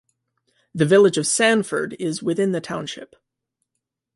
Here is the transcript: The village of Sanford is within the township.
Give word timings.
The 0.73 0.87
village 0.87 1.19
of 1.19 1.27
Sanford 1.27 1.95
is 1.99 2.23
within 2.23 2.53
the 2.53 2.59
township. 2.59 3.15